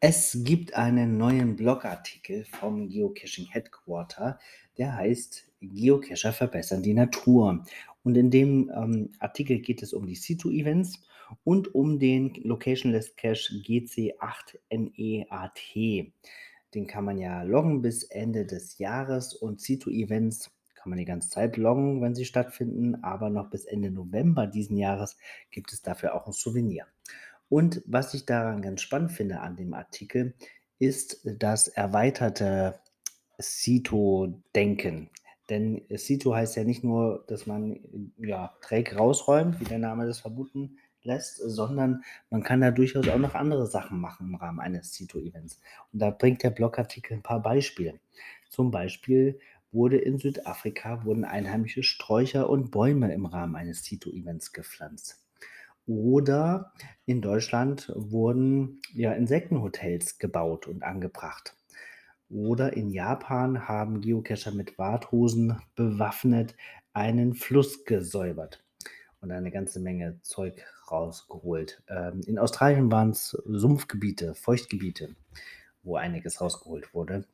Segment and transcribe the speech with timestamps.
[0.00, 4.38] Es gibt einen neuen Blogartikel vom Geocaching Headquarter,
[4.78, 7.62] der heißt Geocacher verbessern die Natur.
[8.02, 11.02] Und in dem ähm, Artikel geht es um die C2-Events
[11.42, 16.12] und um den Locationless Cache GC8NEAT.
[16.74, 20.50] Den kann man ja loggen bis Ende des Jahres und C2-Events
[20.84, 24.76] kann man die ganze Zeit loggen, wenn sie stattfinden, aber noch bis Ende November diesen
[24.76, 25.16] Jahres
[25.50, 26.84] gibt es dafür auch ein Souvenir.
[27.48, 30.34] Und was ich daran ganz spannend finde an dem Artikel,
[30.78, 32.78] ist das erweiterte
[33.40, 35.08] Cito-Denken.
[35.48, 40.20] Denn Cito heißt ja nicht nur, dass man ja, Dreck rausräumt, wie der Name das
[40.20, 44.92] vermuten lässt, sondern man kann da durchaus auch noch andere Sachen machen im Rahmen eines
[44.92, 45.60] Cito-Events.
[45.94, 48.00] Und da bringt der Blogartikel ein paar Beispiele.
[48.50, 49.40] Zum Beispiel
[49.74, 55.22] wurde in Südafrika wurden einheimische Sträucher und Bäume im Rahmen eines Cito-Events gepflanzt.
[55.86, 56.72] Oder
[57.04, 61.56] in Deutschland wurden ja Insektenhotels gebaut und angebracht.
[62.30, 66.56] Oder in Japan haben Geocacher mit Warthosen bewaffnet
[66.94, 68.64] einen Fluss gesäubert
[69.20, 71.82] und eine ganze Menge Zeug rausgeholt.
[71.88, 75.14] Ähm, in Australien waren es Sumpfgebiete, Feuchtgebiete,
[75.82, 77.26] wo einiges rausgeholt wurde.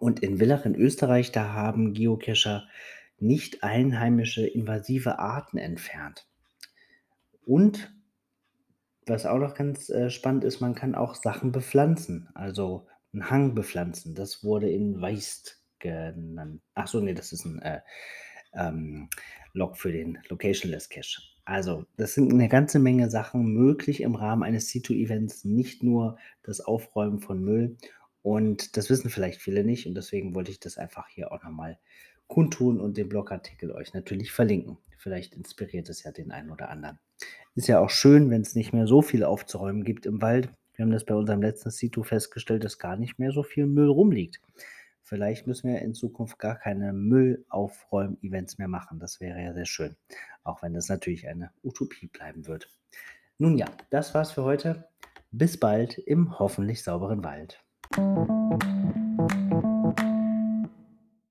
[0.00, 2.66] Und in Villach in Österreich, da haben Geocacher
[3.18, 6.26] nicht einheimische invasive Arten entfernt.
[7.46, 7.92] Und
[9.06, 13.54] was auch noch ganz äh, spannend ist, man kann auch Sachen bepflanzen, also einen Hang
[13.54, 14.14] bepflanzen.
[14.14, 16.62] Das wurde in Weist genannt.
[16.74, 17.80] Ach so, nee, das ist ein äh,
[18.54, 19.08] ähm,
[19.52, 21.22] Log für den Locationless Cache.
[21.44, 26.62] Also, das sind eine ganze Menge Sachen möglich im Rahmen eines C2-Events, nicht nur das
[26.62, 27.76] Aufräumen von Müll.
[28.24, 31.78] Und das wissen vielleicht viele nicht und deswegen wollte ich das einfach hier auch nochmal
[32.26, 34.78] kundtun und den Blogartikel euch natürlich verlinken.
[34.96, 36.98] Vielleicht inspiriert es ja den einen oder anderen.
[37.54, 40.48] Ist ja auch schön, wenn es nicht mehr so viel aufzuräumen gibt im Wald.
[40.74, 43.90] Wir haben das bei unserem letzten Situ festgestellt, dass gar nicht mehr so viel Müll
[43.90, 44.40] rumliegt.
[45.02, 49.00] Vielleicht müssen wir in Zukunft gar keine Müllaufräum-Events mehr machen.
[49.00, 49.96] Das wäre ja sehr schön.
[50.44, 52.70] Auch wenn das natürlich eine Utopie bleiben wird.
[53.36, 54.88] Nun ja, das war's für heute.
[55.30, 57.63] Bis bald im hoffentlich sauberen Wald.
[57.96, 58.28] Thank
[59.64, 59.73] you.